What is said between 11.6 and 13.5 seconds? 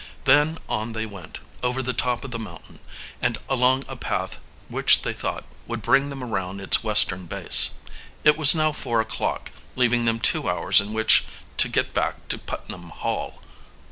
get back to Putnam Hall.